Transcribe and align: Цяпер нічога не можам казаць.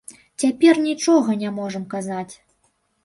Цяпер 0.43 0.79
нічога 0.87 1.37
не 1.43 1.53
можам 1.59 1.83
казаць. 1.93 2.31